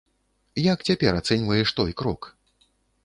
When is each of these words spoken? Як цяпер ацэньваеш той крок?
Як 0.73 0.79
цяпер 0.87 1.19
ацэньваеш 1.21 1.69
той 1.81 1.91
крок? 2.03 2.21